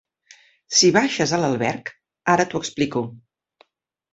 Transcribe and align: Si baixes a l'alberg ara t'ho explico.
Si 0.77 0.89
baixes 0.95 1.33
a 1.37 1.39
l'alberg 1.43 1.91
ara 2.37 2.47
t'ho 2.55 2.63
explico. 2.65 3.05